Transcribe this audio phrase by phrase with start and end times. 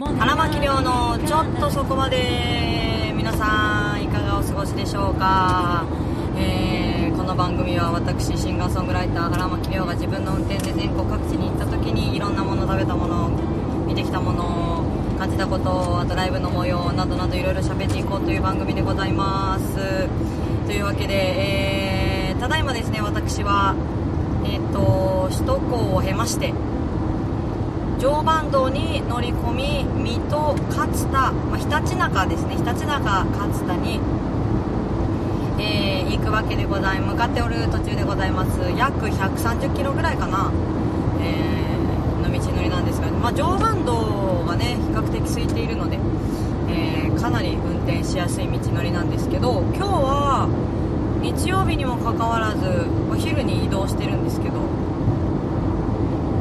[0.00, 5.84] 荒牧亮のちょっとそこまで皆さんいかがお過ごしでしょうか、
[6.36, 13.28] えー、この番組は私シンガーソングライター荒牧亮が自分の運転で全国各地に行った時にいろんなもの食べたもの
[13.88, 14.84] 見てきたもの
[15.18, 20.06] 感じたことあとライブの模様などなどいろいろ喋っていこうという番組でございます。
[20.66, 21.14] というわけで、
[22.30, 23.74] えー、ただいまですね私は
[24.44, 26.54] えっ、ー、と首都高を経まして
[27.98, 32.54] 常磐道に乗り込み水戸勝田、まあ、ひたちなかですね。
[32.54, 34.00] ひたちなか勝田に、
[35.58, 38.60] えー、行くわけでござい向かっておる途中でございます。
[38.76, 40.52] 約130キロぐらいかな、
[41.20, 45.98] えー、の道のりなんですが、まあ、常磐道がね比較的空いているので、
[46.70, 50.48] えー、かなり運転しやすい道のりなんですけど今日は
[51.20, 54.87] 日曜日にもかかわらずお昼に移動してるんですけど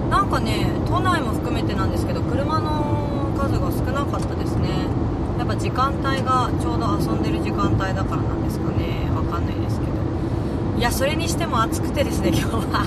[0.10, 4.70] なんかね都内も含めてなんですけど車の数が少なかったですね。
[5.38, 9.10] やっぱ時間帯がちょうど遊んでる時間帯だからなんですかね。
[9.16, 9.92] わかんないですけど。
[10.78, 12.86] いやそれにしても暑くてですね今日は。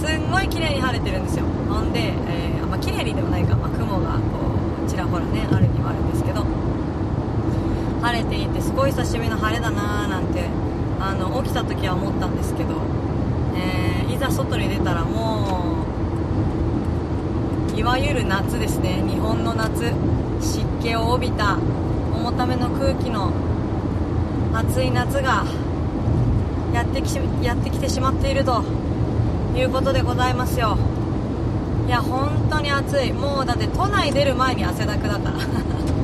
[0.00, 1.44] すんごい綺麗に晴れてるんですよ。
[1.68, 4.20] ほんで、えー、まあ、綺麗にでもないか、まあ、雲がこ
[4.86, 6.44] うちらほらねあるにはあるんですけど。
[8.02, 10.48] 晴れていてすごい久しぶりの晴れだなーなんて
[10.98, 12.70] あの起きた時は思ったんですけど、
[13.54, 15.79] えー、いざ外に出たらもう
[17.80, 19.02] いわゆる夏ですね。
[19.08, 19.94] 日本の夏。
[20.42, 21.56] 湿気を帯びた
[22.14, 23.32] 重ための空気の
[24.52, 25.46] 暑い夏が
[26.74, 28.62] やってきやってきてしまっていると
[29.56, 30.76] いうことでございますよ。
[31.86, 33.14] いや本当に暑い。
[33.14, 35.32] もうだって都内出る前に汗だくだから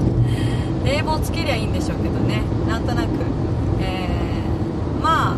[0.90, 2.40] 冷房つけりゃいいんでしょうけどね。
[2.66, 3.08] なんとなく、
[3.80, 5.36] えー、まあ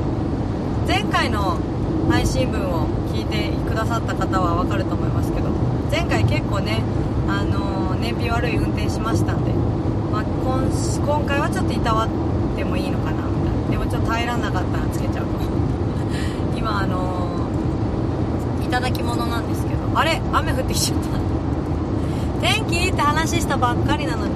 [0.87, 1.57] 前回の
[2.09, 5.08] 配信分を聞いてくださった方は分かると思います。
[5.91, 6.83] 前回結構ね、
[7.29, 9.53] あのー、燃費悪い運転しましたんで、
[10.13, 10.63] まあ、今
[11.05, 15.31] 今回はちょっといたわってもいいのかなみたいなでもちょっと耐えらんなかったらつけちゃうと。
[16.57, 20.21] 今あのー、いただき物なんですけどあれ？
[20.33, 21.09] 雨降ってきちゃった。
[22.41, 24.33] 天気って話したばっかりなのに。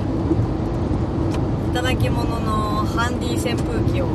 [1.70, 4.06] いただき物のハンディ扇風機を、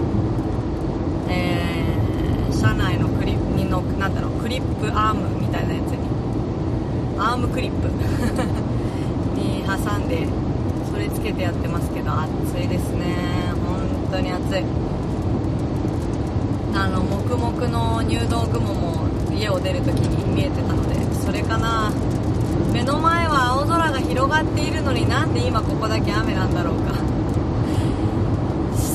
[1.28, 5.82] えー、車内のクリップにのなんだろうクリップアームみたいなや
[7.20, 7.88] アームクリップ。
[9.38, 10.28] に挟んで
[10.92, 13.54] それつけてやってますけど暑いですね。
[13.66, 14.64] 本当に暑い。
[16.74, 20.96] あの黙々の入道雲も家を出るときに見えてたので
[21.26, 21.92] それかな。
[22.74, 26.94] 目の前は青空が広がっているのになんで今ここだけ雨なんだろうか。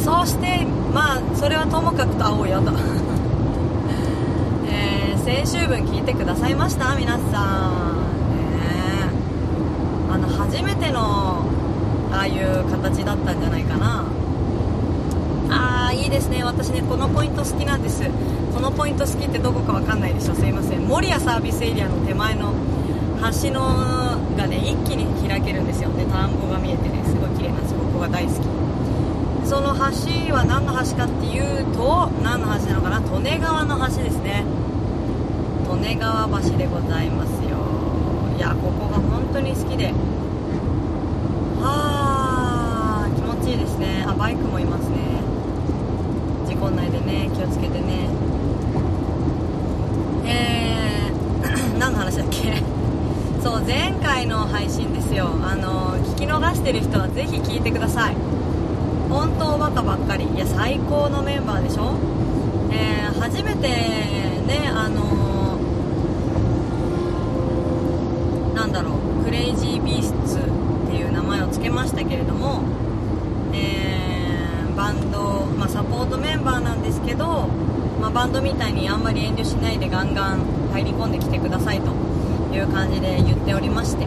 [0.05, 2.73] そしてまあそれはともかくと青やだ
[4.69, 8.12] えー、先週分聞いてくださいました皆さん。
[10.13, 11.43] あの初めての
[12.13, 14.05] ああいう形だったんじゃないかな。
[15.51, 16.45] ああいいですね。
[16.45, 18.03] 私ねこのポイント好きなんです。
[18.55, 20.35] このポイント好きってどこかわかんないでしょ。
[20.35, 20.81] すいません。
[20.87, 22.53] 守谷サービスエリアの手前の
[23.43, 25.91] 橋のがね一気に開けるんですよ。
[25.97, 27.75] で田んぼが見えてねすごい綺麗なんです。
[27.75, 28.37] ここが大好き。
[29.49, 33.01] その橋は何の橋かっていうと何の橋なのかな？
[33.01, 34.45] 利根川の橋ですね。
[35.73, 37.42] 利根川橋でございます。
[38.51, 39.93] ここが本当に好きで。
[41.61, 44.05] はあ気持ちいいですね。
[44.07, 44.97] あバイクもいますね。
[46.49, 47.31] 事故んないでね。
[47.35, 48.09] 気をつけてね。
[50.25, 52.63] えー、 何の話だっけ？
[53.43, 55.29] そう前回の配信ですよ。
[55.43, 58.17] あの聞き逃してる人はぜひ聞いてください。
[59.09, 60.27] 本当バカばっかり。
[60.35, 61.95] いや最高のメンバーでしょ、
[62.71, 72.61] えー、初めてねあのー、なんだろうクレイジービースツっていう名前を付けましたけれども、
[73.55, 77.49] えー、バンド、まあ、サポートメンバーなんですけど、
[77.99, 81.93] まあ、バンドみたいにあんまり遠慮しないでガンガン入り込んできてくださいと
[82.55, 84.05] いう感じで言っておりまして。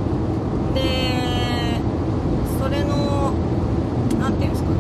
[0.75, 1.81] で
[2.59, 3.33] それの
[4.19, 4.75] 何て言うんですかね。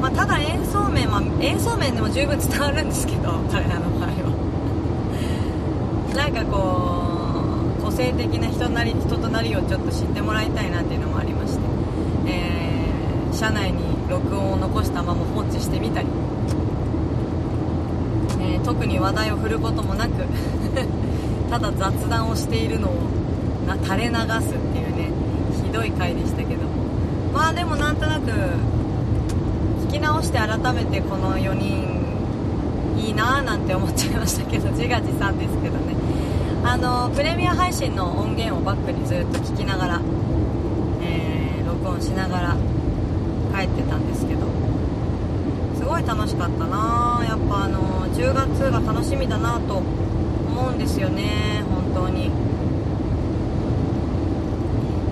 [0.00, 4.15] まあ、ただ演奏面、まあ、演奏面でも十分伝わるんですけど彼らの場合。
[6.16, 11.60] なんかこう個性的な人なり人となりをちょっと知ってもらいたいなっていうのもありまして、
[12.26, 16.08] えー、車内に録音を残したまま放置してみたり、
[18.40, 20.12] えー、特に話題を振ることもなく
[21.50, 22.92] ただ雑談をしているのを
[23.66, 25.10] な垂れ流すっていうね
[25.66, 26.62] ひどい回でしたけど
[27.34, 28.30] まあでもなんとなく
[29.88, 32.05] 聞き直して改めてこの4人
[33.06, 35.94] いいなーなんて思っちゃいましたけど自画自賛ですけどね。
[36.64, 40.00] あのプレミア配信の音源をバックにずっと聞きながら、
[41.00, 42.56] えー、録音しながら
[43.54, 44.46] 帰ってたんですけど。
[45.76, 51.62] すごい楽しかったなやっぱあの10月が楽しみだなと思うんですよね。
[51.94, 52.32] 本当に。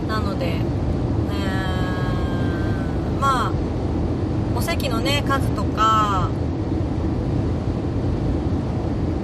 [0.09, 3.53] なので、えー、まあ
[4.57, 6.29] お席のね数とか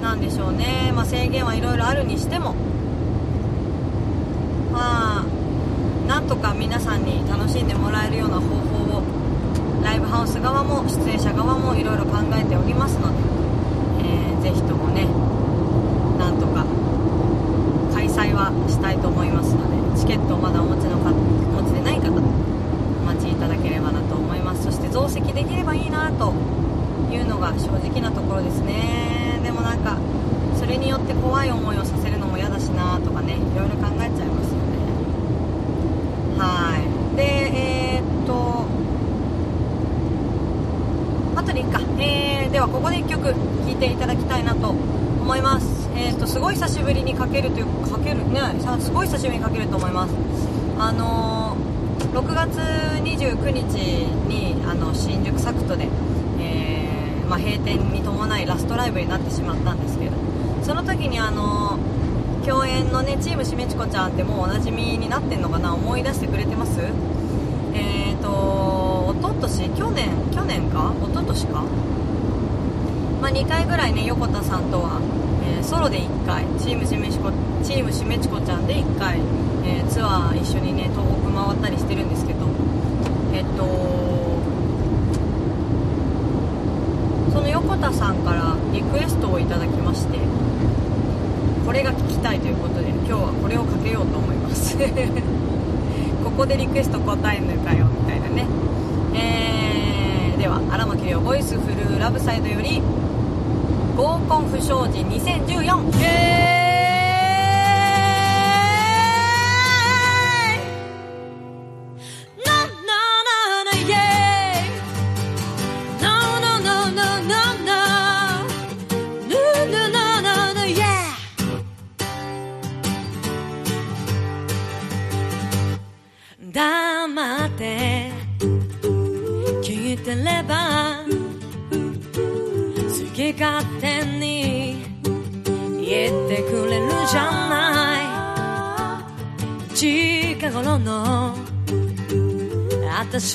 [0.01, 2.55] なんでしょうね、まあ、制限はいろいろあるにしても。
[4.71, 5.25] まあ
[6.07, 9.03] なんとか皆さんに楽しんでもらえるような方法を
[9.83, 13.19] ライブハウス側も出演者側もいろいろ考えておりますので、
[14.03, 15.05] えー、ぜひともね
[16.17, 16.65] なんとか
[17.93, 21.13] 開催はしたいと思いますのでチケットをまだお持ちのかお
[21.61, 22.21] 持ちでない方お
[23.05, 24.63] 待ちいただければなと思います。
[24.63, 26.33] そして増席できればいいなと
[27.11, 29.30] いうのが正直なところですね。
[29.43, 29.97] でもなんか
[30.57, 34.77] それによって怖い思いをさせるのも嫌だしなとかねいろいろ考えちゃいますよね。
[36.37, 37.15] はい。
[37.17, 37.23] で
[37.53, 38.65] えー、っと
[41.35, 43.35] あとでいいか、えー、ではここで1曲聴
[43.69, 45.89] いていただきたいなと思います。
[45.95, 48.41] えー、っとすごい久しぶりにかけるというかけるね
[48.79, 50.13] すごい久しぶりにかけると思います。
[50.79, 52.57] あのー、6月
[53.03, 53.75] 29日
[54.27, 55.87] にあの新宿サクトで、
[57.31, 60.11] まあ、閉店に伴いラストライブになってしまったんですけど
[60.63, 61.79] その時にあの
[62.45, 66.81] 共演のねチームしめちこちゃんってもうおなじみになってんのかな思い出してくれてます？
[67.73, 70.91] えっ、ー、とおととし去年去年か？
[71.01, 71.63] おととしか？
[73.21, 74.99] まあ、2回ぐらいね横田さんとは、
[75.45, 77.31] えー、ソロで1回チームしめちこ
[77.63, 79.19] チームしめちこちゃんで1回、
[79.63, 82.39] えー、ツアー一緒にね東北回ったりしてるんですけど
[83.31, 84.01] えっと
[87.30, 90.19] その横田さんからリクエストをいただきまして
[91.65, 94.77] これが聞きたいということで今日はこれをかけようと思います。
[96.23, 98.45] ここでリクエスト答えんのかよみたいなね。
[99.13, 102.81] えー、では荒牧亮ボイスフルラブサイドより
[103.95, 106.60] 合コン不祥事2014イエーイ。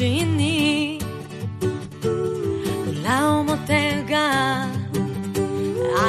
[0.05, 0.99] に
[3.03, 4.69] 裏表があ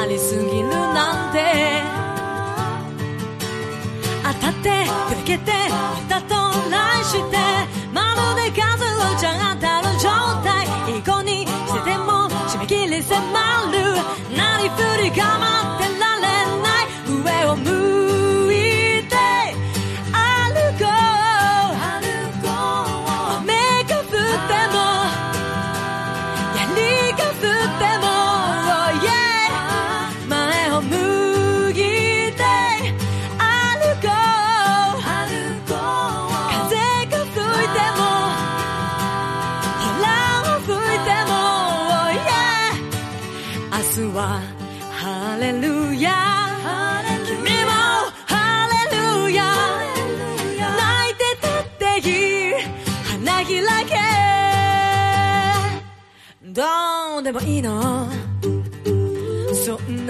[0.06, 1.98] りすぎるなんて。
[4.22, 5.52] 当たって砕けて
[6.08, 6.34] たと
[6.70, 7.47] 来して。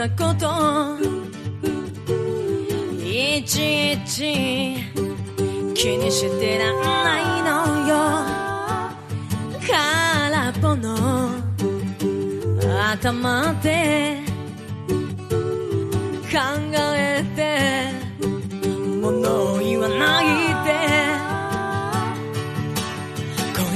[0.08, 0.46] なこと。
[3.04, 4.76] いちいち
[5.74, 7.48] 気にしてらんないの
[7.88, 7.94] よ。
[9.66, 10.86] 空っぽの
[12.90, 14.20] 頭で
[16.30, 16.38] 考
[16.96, 17.38] えて
[19.00, 20.24] 物を言わない
[20.64, 20.68] で。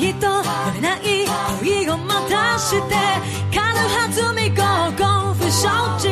[0.01, 0.43] 恋と呼
[0.75, 1.01] べない
[1.61, 2.95] 恋を待たして
[3.55, 4.61] 軽はずみ合
[4.99, 6.12] コン不承知。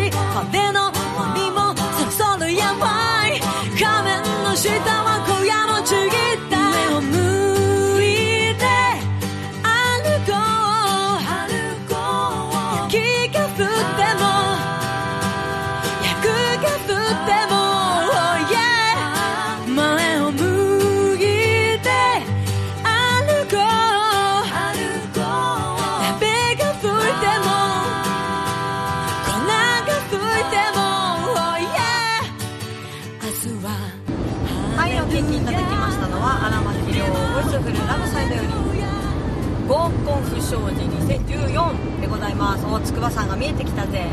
[39.80, 42.66] 合コン不祥事2014でございます。
[42.66, 44.04] お筑波山が見えてきたぜ。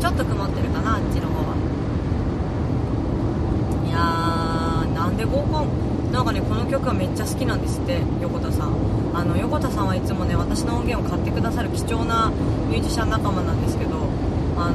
[0.00, 1.56] ちょっと曇ってるかなあっちの方は。
[3.84, 8.70] いやーなんで合コンなんかねこの曲はめっちゃ好きなんですって横田さん。
[9.12, 12.30] あの横田さんはいつもね私の音源を買ってくださる貴重な
[12.70, 13.96] ミュージシャン仲間なんですけど
[14.56, 14.74] あの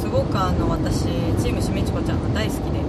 [0.00, 2.82] すごくあの私チームしめちこちゃんが大好きで。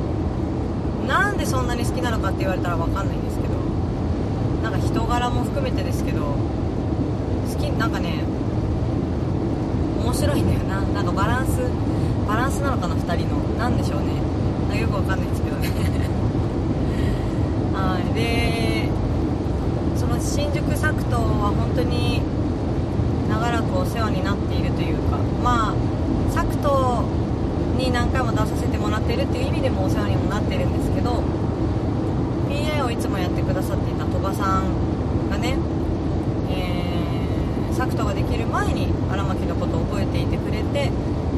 [1.07, 3.34] なんでそんなに好きなのかって言われたら分かんないんです
[4.95, 6.37] 人柄も含めてですけど好
[7.59, 8.23] きなんかね
[9.99, 10.79] 面白いんだよな。
[10.79, 11.59] なんかバランス
[12.25, 13.39] バランスなのかな2人の。
[13.59, 14.05] 何でしょうね。
[14.61, 15.67] なんかよく分かんないんですけどね。
[17.75, 18.03] はい。
[18.13, 18.87] で
[19.97, 22.21] その新宿サクトは本当に
[23.27, 25.17] 長らくお世話になっているというか。
[25.43, 25.75] まあ
[26.31, 27.03] サクト
[27.77, 31.21] に何回も出させてもらってるっていう意味でもお世話にもなってるんですけど
[32.47, 34.85] PA をいつもやってくださっていた鳥羽さん
[35.29, 35.57] がね、
[36.49, 40.91] えー、サクトができる前に荒牧のことを覚えていてくれて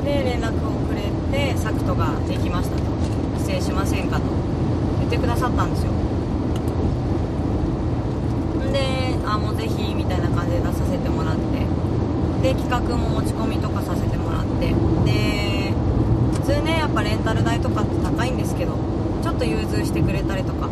[0.04, 2.84] で連絡をくれてサクトができましたと
[3.46, 4.26] 出演しませんかと
[5.00, 5.92] 言ってくださったんですよ。
[8.72, 11.42] であもうぜひみたいな感じで出させてもらって。
[12.42, 14.68] で企画も持ち込みとかさせてもらって。
[14.68, 15.74] で
[16.34, 18.78] 普通ねやっぱレンタル代とかって高いんですけど
[19.24, 20.70] ちょっと融通してくれたりとか。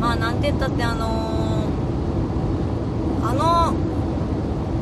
[0.00, 3.72] まあなんて言ったってあのー、あの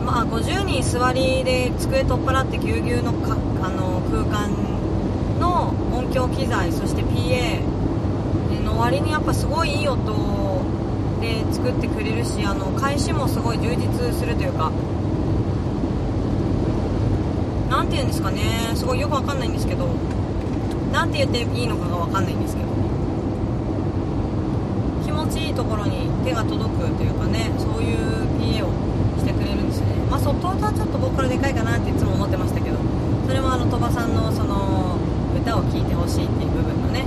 [0.04, 4.48] まあ50人座りで机取っ払ってぎゅうぎゅうのか、あの、空間
[6.18, 10.64] 響機材そして PA の割にやっぱすごいいい音
[11.20, 14.72] で作ってくれるしあの返しもすごい充実するというか。
[17.70, 18.72] 何て言うんですかね。
[18.74, 19.86] すごいよくわかんないんですけど。
[20.90, 22.68] 何て言っていいのかがわかんないんですけど。
[25.04, 27.52] 気持ちいいところに手が届くというかね。
[27.58, 28.70] そういう PA を
[29.18, 29.86] してくれるんですね。
[30.10, 32.76] まあ外音はちょっとボーカルでかいかなっていつも思ってましたけど。
[33.26, 34.87] それもあの鳥羽さんのその
[35.38, 37.04] 歌を聴いてほしいっていう部分のね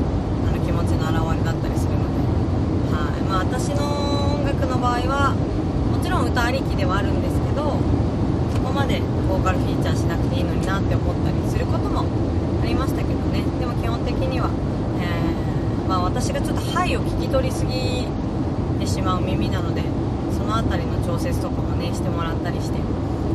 [0.47, 2.21] あの気持ちの表れだったりするので。
[2.95, 3.21] はい。
[3.27, 5.35] まあ私の音楽の場合は
[5.91, 7.77] もちろん歌ありきではあるんですけど
[8.55, 12.05] そこまでボーカルフィーチャーしなくていいのになって思ったりすることも
[12.61, 13.43] ありましたけどね。
[13.59, 14.49] でも基本的には、
[14.99, 18.07] えー、まあ、私がちょっと「はい」を聞き取りすぎ
[18.79, 19.83] てしまう耳なので
[20.35, 22.79] その辺りの調節とかもねしてもらったりして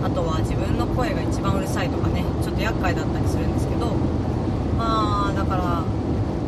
[0.02, 3.94] あとは自分の声が一番うるさいとかねちょっと厄介だったりするんですけど
[4.78, 5.82] まあだから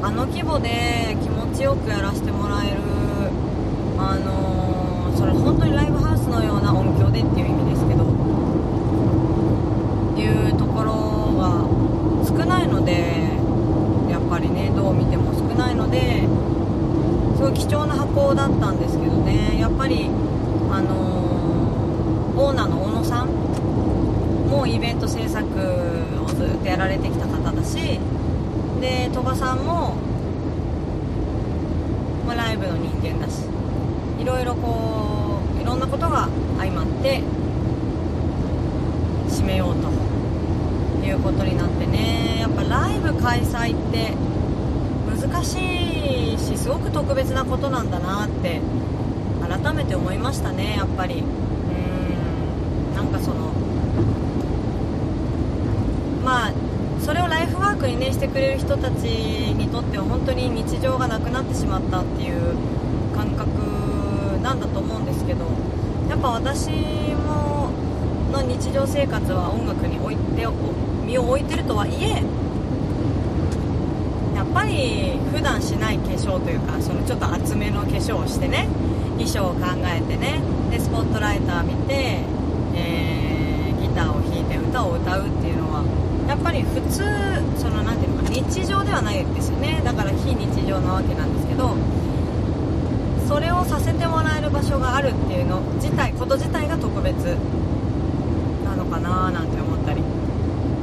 [0.03, 2.79] あの規模で気持ちよくやらせてもらえる
[3.97, 8.03] あのー、それ本当にライブハウスのような音響でっていう意味ですけど
[10.19, 11.63] いうところが
[12.27, 12.99] 少ないので
[14.11, 16.27] やっぱりねどう見ても少ないので
[17.37, 20.11] すごい貴重な箱だったんですけどねやっぱり
[20.73, 23.29] あのー、オーナーの小野さん
[24.51, 28.01] もイベント制作をずっとやられてきた方だし
[28.81, 30.08] で鳥羽さんも、
[32.29, 33.41] まあ、ライブの人間だし
[34.21, 37.23] いろいろこういろんなことが相まって
[39.29, 39.89] 締めようと
[41.07, 42.41] いうことになってね。
[42.41, 44.13] やっぱライブ開催って
[45.11, 48.61] 難しいしすごく特別なことなんだなって
[49.41, 51.21] 改めて思いましたねやっぱり。
[51.23, 53.53] うんなんかその
[56.23, 56.53] まあ
[57.87, 62.57] れをライフワークにねしてくれる人たちにとっては本当に日常がなくなってしまったっていう
[63.15, 63.49] 感覚
[64.43, 65.47] なんだと思うんですけど
[66.09, 67.71] やっぱ私も
[68.33, 70.47] の日常生活は音楽に置いて
[71.07, 72.23] 身を置いてるとはいえ
[74.37, 78.69] やっぱり普段しない化粧というかそのちょっと厚めの化粧をしてね
[79.19, 82.21] 衣装を考えてねでスポットライター見て、
[82.75, 85.38] えー、ギターを弾いて歌を歌うって
[86.29, 87.03] やっぱり普通
[87.59, 89.81] その何ていうのか日常ではないですよね。
[89.83, 91.75] だから非日常なわけなんですけど
[93.27, 97.15] それをさせてもらえる場所があるっていうの自体こと自体が特別
[98.65, 100.03] なのかななんて思ったり。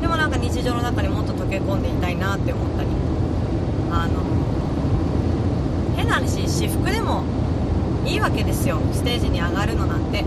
[0.01, 2.89] でもなんか日常の中にもっと溶け込んでいたいなって思ったり。
[3.91, 4.19] あの
[5.95, 7.23] 変な話私服でも
[8.05, 8.79] いいわけですよ。
[8.91, 10.25] ステージに上がるのなんて、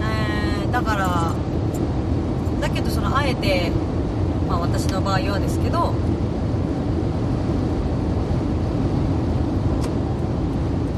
[0.00, 1.34] えー、だから
[2.60, 3.72] だけどそのあえて、
[4.52, 5.94] まあ、私の場合はですけど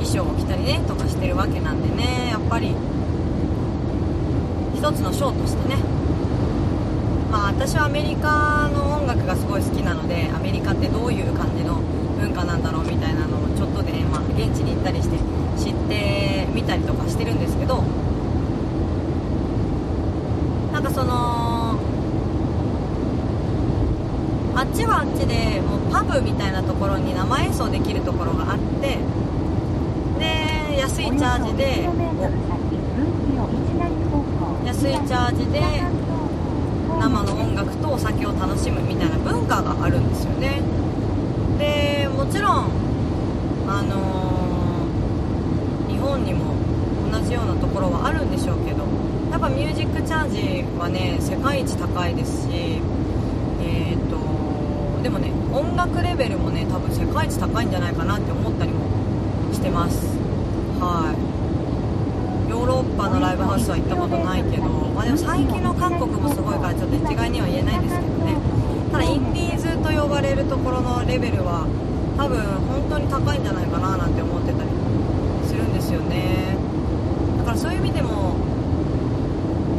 [0.03, 2.75] 衣装を着たりねとかしてるわけなんでねやっぱり
[4.75, 5.77] 一つのショーとしてね。
[7.31, 11.79] まあ私はアメリカの音楽がすごい好きなのでアメリカってどういう感じの
[12.19, 15.17] 文化なんだろうみたいなのをちょっとで、まあ、現地に行ったりして
[15.63, 17.83] 知ってみたりとかしてるんですけど
[20.73, 21.55] なんかその
[24.57, 25.61] あっちはあっちで
[26.15, 28.99] ブみたいなところに生演奏できるところがあって
[30.19, 31.89] で安いチャージで
[34.65, 35.61] 安いチャージで
[37.01, 40.63] 生の音楽とお酒を楽しむみたいな文化があるんですよね。
[41.59, 42.71] でもちろん
[43.67, 46.55] あのー、日本にも
[47.11, 48.85] 同じようなところはあるんでしょうけど
[49.31, 52.81] やっぱミュージックチャージはね世界一高いですし
[53.61, 58.83] えっ、ー、とでもね音楽レベルもね多分世界一高いんじゃないかなって思ったりも
[59.53, 60.19] してます。
[60.81, 62.51] はい。
[62.51, 68.35] ヨーロッパのライブハウスは行ったことないけど、まあ、でも最近の韓国もすごいからちょっと一概には言えないですけどね。
[68.91, 71.67] ただインディーズと呼ばれるところのレベルは
[72.19, 74.71] 多分本当に高いんじゃないかななんて思ってたり
[75.47, 76.59] するんですよね。
[77.39, 78.35] だからそういう意味でも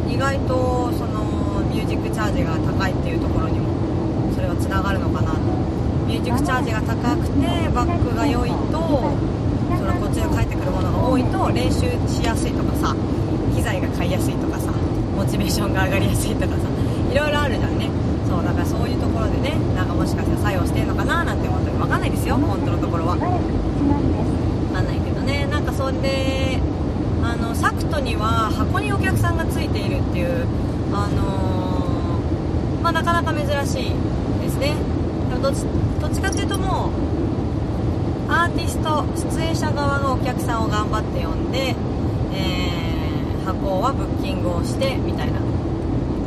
[0.08, 3.65] 意外とそのミュージックチャージが高いっていうところにも
[4.46, 5.38] れはつながるのかなと。
[6.06, 12.94] ミュージックチャージが高くてバックが良いとそのこっちに帰ってくるものが多いと練習しやすいとかさ
[13.52, 14.70] 機材が買いやすいとかさ
[15.16, 16.70] モチベーションが上がりやすいとかさ
[17.10, 17.90] いろいろあるじゃんね。
[18.28, 23.16] そうだからそういうところでねなんかもしかしたら作用してんのかななんて思ったり分かんないですよ本当のところは。
[23.16, 25.46] 分かんないけどね。
[25.50, 26.60] なんかそれで
[27.24, 30.46] あのサクトには箱にお客さんがついているっていう
[30.92, 33.92] あのー、まあ、なかなか珍しい
[34.56, 34.74] ですね。
[35.42, 35.64] どっち
[36.00, 36.90] どっちかっていうとも
[38.28, 39.04] うアーティスト
[39.36, 41.76] 出演者側がお客さんを頑張って呼んで、
[42.32, 45.40] えー、箱はブッキングをしてみたいな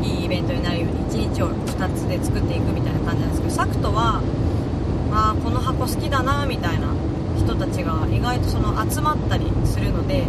[0.02, 4.22] いいイベントになるように1日を2つで作っていくみたいな感じなんですけどサクトは
[5.12, 6.94] あこの箱好きだなみたいな
[7.38, 10.26] 人たちが意外とその集まったりするので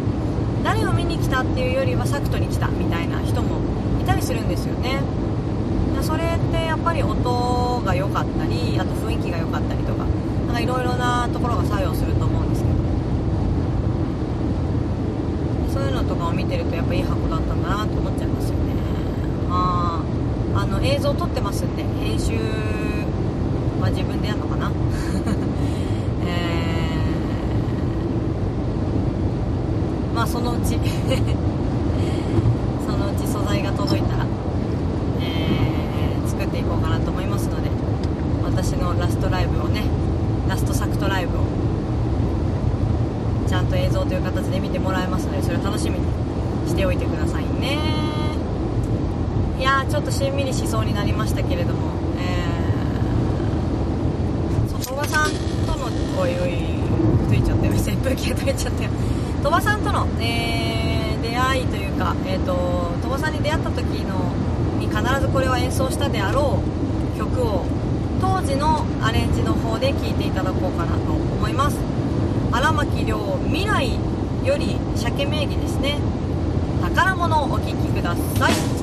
[0.65, 3.61] 誰を見に来たっていうよりはサクトに来たみたいな人も
[4.01, 5.01] いたりするんですよね。
[6.03, 7.21] それってやっぱり音
[7.91, 10.05] が良かったりあと雰囲気が良かったりとか
[10.47, 12.81] なんかいろいろなところが作用すると思うんですけど。
[15.73, 18.75] そういうのとかを見てるとやっぱいい箱だったんだなと思っちゃいますよね。
[19.49, 20.03] ま
[20.55, 22.33] ああの映像撮ってますんで編集
[23.81, 24.71] は自分でやるのかな？
[26.27, 30.77] えー、まあそのうち。
[32.87, 34.27] そのうち素材が届いたら、
[35.21, 37.71] えー、作っていこうかなと思いますので
[38.45, 39.85] 私のラストライブをね
[40.49, 41.43] ラストサクトライブを
[43.49, 46.07] ちゃんと映像という形で見てもらえますのでそれを楽しみに
[46.69, 47.79] しておいてくださいね
[49.59, 55.31] いやーちょっとしんみりしそうになりましたけれどもえー、鳥羽さん
[55.65, 55.87] との
[56.21, 56.77] おいおい
[57.31, 58.91] 吹いちゃったよ扇風機が吹いちゃったよ
[59.43, 62.53] 鳥羽さんとの、えー、出会いというか、えーと、
[63.01, 64.37] 鳥羽さんに出会った時の
[64.79, 66.63] に必ずこれは演奏したであろ
[67.17, 67.65] う曲を
[68.21, 71.79] 当時のアレンジの方で聴いていただこうかなと思います。
[72.53, 73.99] 荒牧亮未来
[74.45, 75.99] より鮭名義ですね。
[76.83, 78.80] 宝物をお聴きください。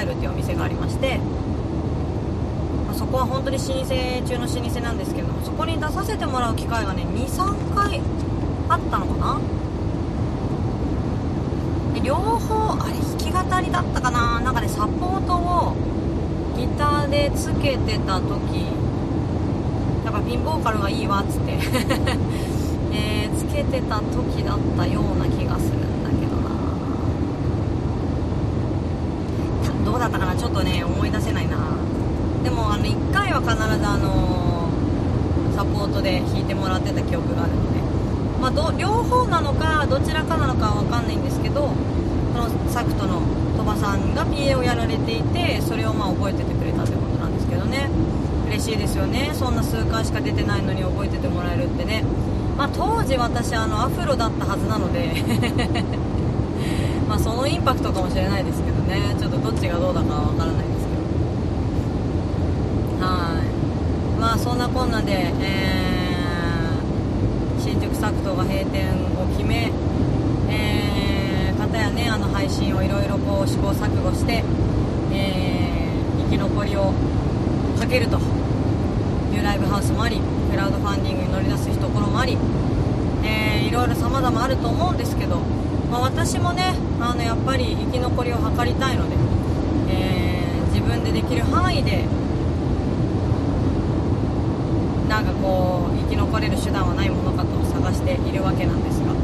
[0.00, 1.18] えー、クロコダイルっていうお店がありまして、
[2.86, 3.84] まあ、そこは本当に老舗
[4.26, 8.00] 中の老舗なんですけどそこに出させてもらう機会がね23回
[8.68, 9.40] あったのかな？
[11.94, 14.40] で両方あれ弾き語りだったかな？
[14.40, 15.76] なんかねサポートを
[16.56, 18.66] ギターでつけてた時
[20.04, 21.58] やっぱピンボーカルがいいわっつって。
[22.92, 26.48] えー、つけてた時だったような気がするんだけどな
[29.84, 31.56] どうだったかなちょっとね思い出せないな。
[32.44, 34.70] でもあの1回は必ずあの
[35.56, 37.80] サポートで弾いてもらってた記憶があるので、
[38.40, 41.72] まあ、ど両方なのかどちらかなのかは分かんないんですけど
[42.32, 43.22] そのサクトの
[43.56, 47.90] 鳥羽さんが PA をやられていてそれをまあ覚えててくれたってことなんですけどね。
[48.46, 49.32] 嬉しいですよね。
[49.34, 52.04] そんな数回しか出てないのに覚えててもらえるってね。
[52.56, 55.10] まあ、当時私あのアフロだったはずなので。
[57.10, 58.75] まそのインパクトかもしれないですけど。
[58.86, 59.14] ね。
[59.18, 60.94] ちょっとどっちがどうだかは分からないですけ
[63.00, 63.06] ど。
[63.06, 64.20] はい。
[64.20, 68.88] まあそんなこんなで、えー、新宿サクトが閉店
[69.20, 69.70] を決め
[70.48, 74.44] えー、方やねあの配信をいろいろこう試行錯誤して、
[75.12, 76.92] えー、生き残りを
[77.78, 78.18] かけると。
[79.36, 80.18] いうライブハウスもあり
[80.50, 82.38] クラウドファンディングに乗り出すところもあり、
[83.22, 85.42] えー、いろいろ様々あると思うんですけど、
[85.90, 89.16] まあ、私もねあのやっぱり生き残りを図りたいので、
[89.88, 92.04] えー、自分でできる範囲で
[95.08, 99.14] なんかこう生き残れる手段はないものかと探しているわけなんですが。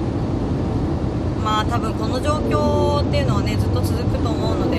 [1.42, 4.78] まあ多分この状況っていうのはねずっと続くと思うので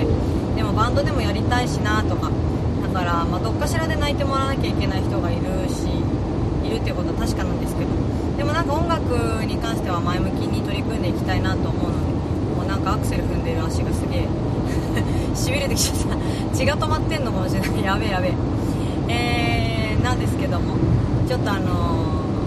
[0.56, 2.30] でもバンドでもやりたいしなとか
[2.82, 5.84] だから、まあ、どっかしらで泣いてもらわなきゃいけない人がいるし
[6.66, 8.03] いるっていうことは確かなんですけど。
[8.36, 12.14] でもなんか音楽に関しては前向きに取り組んでいきたいなと思うので
[12.56, 14.28] もうなんかアクセル踏んでる足がすげえ。
[15.34, 15.96] しびれてきちゃっ
[16.50, 16.56] た。
[16.56, 17.82] 血が止まってんのかもしれない。
[17.84, 18.32] やべえやべえ。
[19.08, 20.74] えー、なんですけども
[21.28, 21.60] ちょっとあの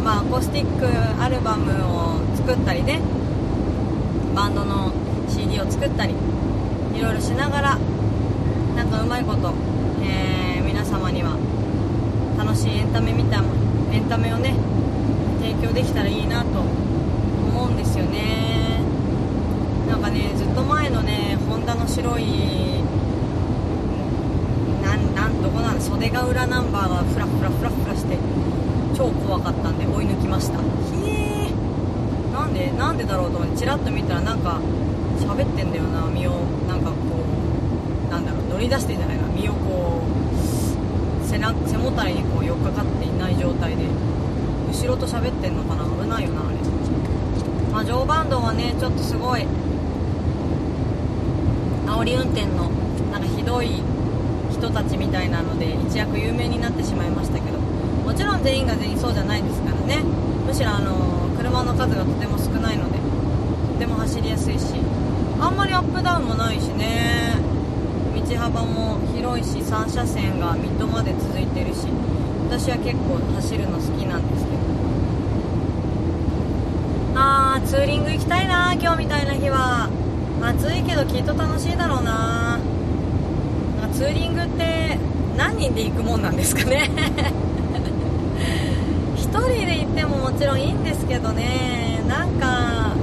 [0.02, 0.88] ー、まあアコースティック
[1.22, 3.00] アルバムを作ったりね
[4.36, 4.92] バンドの
[5.28, 6.14] CD を作ったり
[6.96, 7.78] いろいろしながら
[8.76, 9.54] なんかうまいこと、
[10.04, 11.38] えー、皆様には
[12.38, 13.40] 楽しいエンタメみたい
[13.92, 14.56] エンタメをね
[15.48, 18.82] 提供できたらいいなと思うんですよね。
[19.88, 22.84] なんかねずっと前のねホンダの白い
[24.84, 28.18] なんなんどこなん袖ヶ浦ナンバーがフラフラフラフラして
[28.98, 30.58] 超怖かったんで追い抜きました。
[30.60, 30.64] ひ
[31.10, 32.34] えー。
[32.34, 34.60] なんでなんでだろうと思ってチラッと見たらなんか
[35.18, 36.32] 喋ってんだよな身を。
[36.68, 36.96] なんかこ
[38.10, 39.24] うなんだろう乗り出してんじゃないな。
[39.30, 40.02] 身をこ
[41.24, 43.88] う背背もたれにこう寄っかかっていない状態で。
[44.72, 45.84] 後ろと喋ってんのかな？
[45.86, 46.58] 危ないよなあれ。
[47.72, 49.46] まあ常磐道はねちょっとすごい
[51.86, 52.70] 煽り運転の
[53.12, 53.82] なんかひどい
[54.52, 57.58] 人たちみたいなので一躍有名になってしまいましたけど。
[58.08, 60.02] もちろん全員が全員そうじゃないですからね。
[60.48, 62.98] むしろあの車の数がとても少ないので
[63.74, 64.74] とても走りやすいし
[65.40, 67.36] あんまりアップダウンもないしね。
[68.16, 71.88] 道幅も広いし3車線が水戸まで続いてるし。
[72.50, 74.58] 私は結構走るの好きなんですけど。
[77.16, 79.90] あーツーリング行きたいな今日みたいな日は。
[80.42, 82.58] 暑いけどきっと楽しいだろうな。
[83.82, 84.98] なんかツーリングって
[85.36, 86.90] 何人で行くもんなんですかね。
[89.18, 92.00] 1人で行ってももちろんいいんですけどね。
[92.08, 92.94] なんか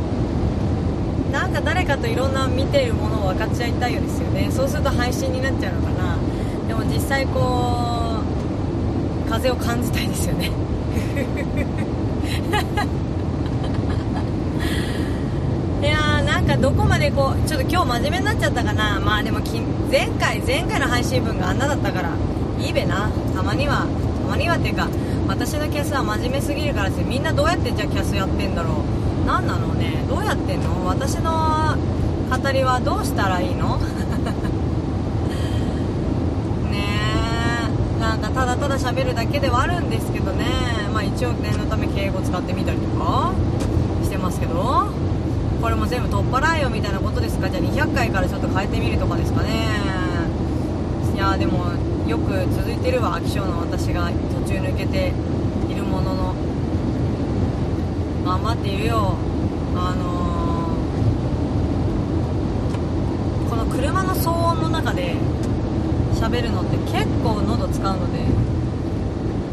[1.30, 4.48] なんか誰かといろんな見ているものを分かっちゃいたいですよね。
[4.50, 6.16] そうすると配信になっちゃうのかな。
[6.66, 8.03] でも実際こう
[9.34, 10.52] 風を感じたいですよね。
[15.82, 19.00] いやーなんかどこまでこうちょっと今日真面目になっちゃったかな。
[19.00, 19.40] まあでも
[19.90, 22.12] 前回前回の配信分があんなだったから
[22.60, 23.10] いいべな。
[23.34, 23.86] たまには
[24.22, 24.88] たまにはっていうか
[25.26, 28.84] 私のキャスは真面目すぎるからですみんなどうやってじゃあキャスやってんだろ
[29.24, 29.26] う。
[29.26, 30.04] 何なのね。
[30.08, 30.86] どうやってんの？
[30.86, 31.76] 私の
[32.30, 33.78] 語りはどうしたらいいの
[36.70, 36.78] ね
[37.93, 40.44] えなんかただただ喋るだけではあるんですけどね。
[40.92, 43.32] まあ1億年のため敬語使ってみたりとか
[44.02, 44.92] してますけど。
[45.62, 47.48] これも全部取っ払えよみたいなことですか？
[47.48, 49.48] じゃあ200回からちょっと変えてみるとかですかね。
[51.14, 51.72] いやでも
[52.06, 53.18] よく続いてるわ。
[53.18, 54.10] 飽き性の私が
[54.44, 55.14] 途中抜けて
[55.70, 56.34] いるものの。
[58.26, 59.16] 頑張っているよ。
[59.74, 65.14] あのー、この車の騒音の中で
[66.24, 68.20] 喋るのって結構喉使うので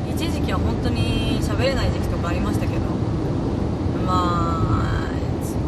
[0.10, 2.79] 一時期は本当に喋れない時期とかありましたけど
[4.07, 5.12] まあ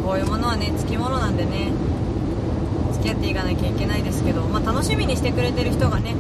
[0.05, 1.73] こういうものはねつきものなんでね
[2.93, 6.15] 付き合っていかなきゃいけないですけど、まあ、楽しみにしてくれてる人がね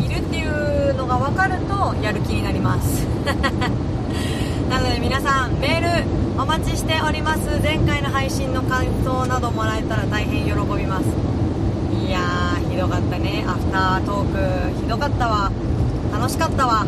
[0.00, 3.04] いるっていうのが分かるとやる気になります。
[4.70, 7.40] なので皆さんメールお待ちしております。
[7.62, 11.04] 前回の配信の感想などもらえたら大変喜びます。
[12.06, 12.51] いやー。
[12.72, 13.44] ひどかったね。
[13.46, 15.52] アフタートークひどかったわ。
[16.10, 16.86] 楽しかったわ。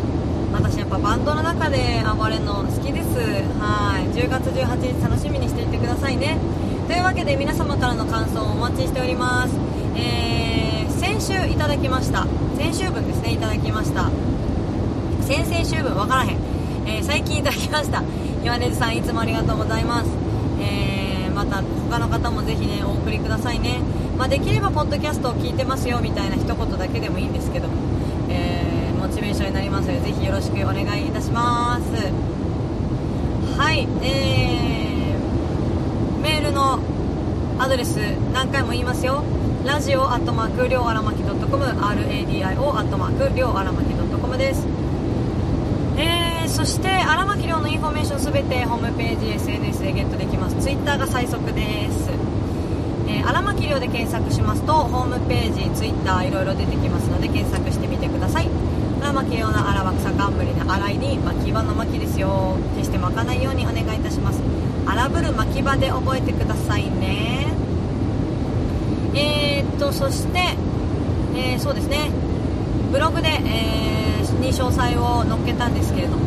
[0.54, 3.18] 私やっぱバンドの中で暴れるの好きです。
[3.60, 4.08] はい。
[4.16, 6.38] 10月18日楽しみにしていてくださいね。
[6.88, 9.54] というわけで皆様からの感想をお待ちしております。
[9.94, 12.26] えー、先週いただきました。
[12.56, 13.34] 先週分ですね。
[13.34, 14.10] いただきました。
[15.20, 16.38] 先々週分わからへん、
[16.86, 18.02] えー、最近いただきました。
[18.42, 20.08] 岩根さんいつもありがとうございます。
[20.60, 23.80] えー、また他の方もぜひねお送りくださいね。
[24.16, 27.74] まあ、できればポッドキャストを聞いてますよみたいな一言だけでもいいんですけども、
[28.30, 31.84] えー、モチベーションになりますのでぜひよろしくお願いいたします。
[33.58, 36.78] はいえー、メールの
[37.58, 37.96] アドレス
[38.32, 39.24] 何回も言いますよ。
[39.64, 44.66] ラジオアットマークりょうあらまき .com RADIO アットマークりょうあらまき .com です。
[45.96, 50.56] えー、そして荒牧亮のインフォメーションすべてホームページ SNS でゲットできます。
[50.56, 51.83] ツイッターが最速です。
[53.14, 58.48] えー、荒牧亮で検索しますとホームページ、ツイッターいろいろ出てきますので検索してみてください。
[59.00, 62.56] 荒牧亮の荒は草冠の荒いに巻き場の巻ですよ。
[62.76, 64.40] 決して巻かないようにお願いいたします。
[64.86, 67.52] 荒ぶる巻き場で覚えてくださいね。
[69.14, 70.56] えー、っとそして、
[71.36, 72.10] えー、そうですね。
[72.90, 76.24] ブログで、えー、に詳細を載っけたんですけれども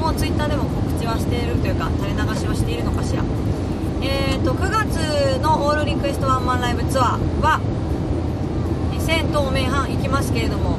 [0.00, 3.22] もうツイッターでも告知はしているというか垂れ流しをしているのかしら。
[4.00, 7.60] えーと、9月のオールリクエストワンマンライブツアーは
[9.00, 10.78] 1000東名阪行きますけれども、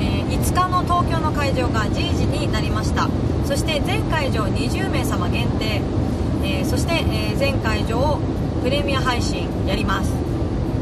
[0.00, 3.08] えー、5日の東京の会場が10時になりました。
[3.46, 5.80] そして全会場20名様限定、
[6.44, 8.18] えー、そして、え、全会場を
[8.62, 10.12] プレミア配信やります。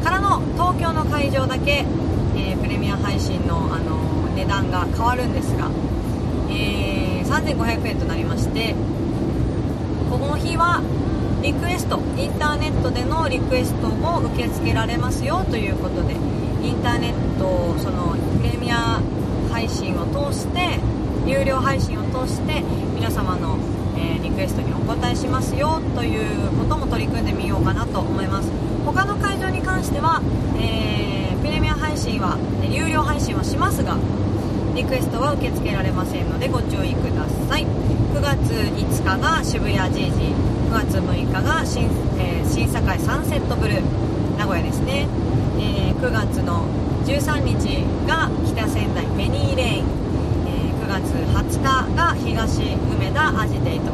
[0.03, 1.85] からの東京の会場だけ、
[2.37, 5.71] えプレミア配信の、あの値段が変わるんですが、
[6.51, 8.75] え3500円となりまして
[10.11, 10.81] この日は
[11.47, 19.01] リクエストインターネットでのリクエストも受け付けられますよということでインターネットそのプレミア
[19.53, 20.81] 配信を通して
[21.25, 22.63] 有料配信を通して
[22.97, 23.59] 皆様の、
[23.97, 28.51] えー、リクエストにお答えしますよということも取り組んでみようかなと思います。
[28.85, 30.21] 他の会場に関しては、
[30.59, 33.97] えー、プレミア配信は有料配信はしますが
[34.75, 37.65] リクエストは受け付けられませんのでご注意ください。
[37.65, 41.85] 9月5日が渋谷 GG 9月6日が新,、
[42.19, 45.07] えー、新堺サンセットブルー名古屋ですね、
[45.59, 46.67] えー、9月の
[47.07, 49.85] 13日が北仙台メニーレイン、
[50.47, 52.63] えー、9月20日が東
[52.97, 53.93] 梅田アジテイト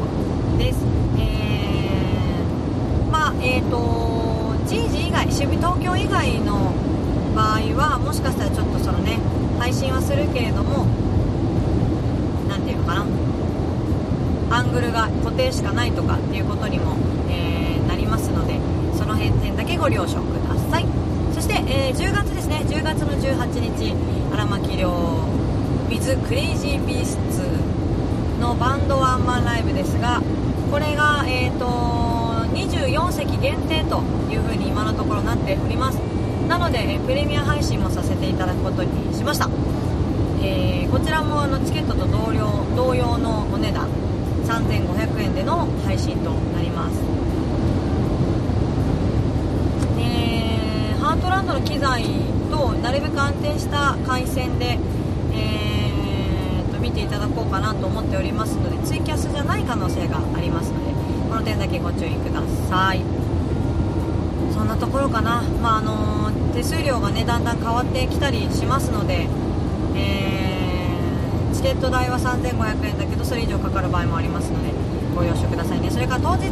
[0.57, 0.79] です、
[1.19, 6.73] えー、まあえっ、ー、と人事以外渋東京以外の
[7.35, 9.19] 場合はもしかしたらちょっとそのね
[9.59, 10.85] 配信はするけれども
[12.49, 13.32] 何ていうのかな。
[14.53, 16.95] アングルが固定しかないとかっていうことにも、
[17.29, 18.59] えー、なりますので
[18.95, 20.85] その辺点だけご了承ください。
[21.33, 22.63] そして、えー、10月ですね。
[22.67, 23.95] 10月の18日
[24.31, 24.91] 荒牧亮
[25.89, 27.41] with クレイジービースツ
[28.39, 30.21] のバンドワンマンライブですが
[30.69, 31.65] これが、えーと、
[32.53, 35.97] 24席限定というふうに今のところなっております。
[36.47, 39.49] なので、えプレミア配信もさせていただくことにしました、
[40.41, 43.87] えー、こちらもあのチケットと同様同様のお値段
[44.43, 46.95] 3500円での配信となります。
[49.99, 52.03] えハートランドの機材
[52.51, 54.77] となるべく安定した回線で、
[55.33, 60.93] えー、と見ていただこうかなと思っておりますのでツイキャスじゃない可能性がありますので
[61.29, 63.01] この点だけご注意ください。
[64.53, 69.27] そんなところかな、まああの手数料がねだんだん変わってきたりしますので、
[69.95, 70.52] えー
[71.63, 74.73] チケット代は3500円だけどそれ以上かかる場合もありますので
[75.15, 75.89] ご了承くださいね。
[75.89, 76.51] それから当日、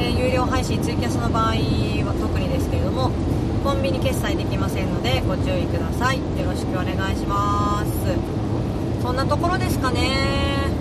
[0.00, 3.12] えー、有料配信ツイキャスの場合は特にですけれども
[3.60, 6.24] コンビニ決済できませんのでご注意ください。
[6.40, 9.04] よろしくお願いします。
[9.04, 10.72] そんなところですかね。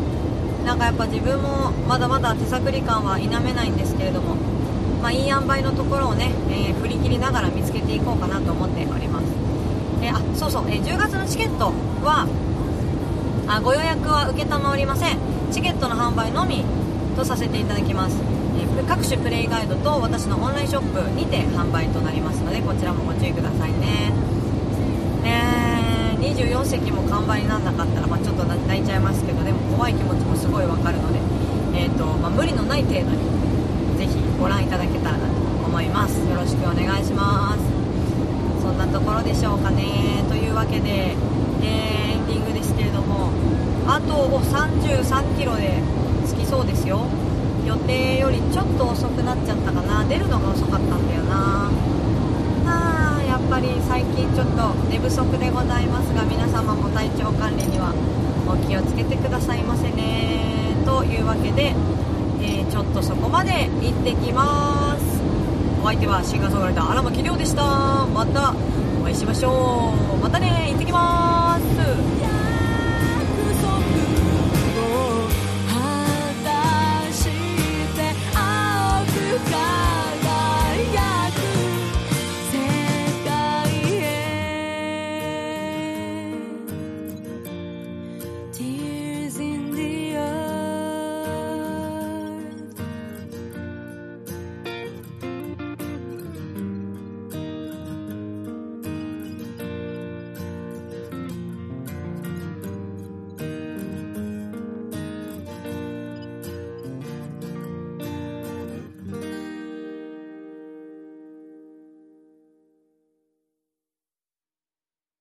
[0.64, 4.38] なんかやっぱ自分もまだまだ手探り感は否めないんですけれども
[5.04, 9.26] まあ、いい塩梅のところをね、えー、振り切りながら見つけていこうかなと思っております。
[10.02, 11.74] えー、あ、そうそう、えー、10月のチケット
[12.06, 12.26] は、
[13.48, 15.18] あご予約は承りません。
[15.52, 16.64] チケットの販売のみ
[17.16, 18.18] とさせていただきます。
[18.58, 24.14] え各種プレイガイドと私のオンラインショップにて販売となりますのでこちらもご注意くださいね。
[25.26, 31.20] え24席も完売にならなかったら、まあ、ちょっと泣いちゃいますけどでも怖い気持ちもすごいわかるので、
[31.76, 35.34] えーとまあ、無理のない程度にぜひご覧いただけたらなと
[35.66, 36.18] 思います。
[36.20, 38.64] よろしくお願いします。
[38.64, 41.16] そんなところでしょうかねというわけで、
[41.62, 42.13] えー
[42.74, 43.30] ですけれども
[43.88, 45.82] あと33キロで
[46.28, 47.06] 着きそうですよ。
[47.66, 50.04] 予定よりちょっと遅くなっちゃったかな。
[50.06, 51.70] 出るのが遅かったんだよな。
[52.66, 57.94] あやっぱり最近ちょっと寝不足でございますが皆様も体調管理には
[58.48, 60.76] お気をつけてくださいませね。
[60.86, 61.76] というわけで、
[62.42, 65.22] えーちょっとそこまで行ってきます。
[65.84, 67.62] お相手はシンガーソングライター荒牧亮でした。
[68.08, 68.56] また
[69.02, 70.24] お会いしましょう。
[70.24, 70.70] またね。
[70.70, 72.43] 行ってきます。